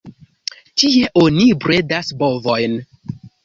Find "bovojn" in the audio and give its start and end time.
2.25-2.79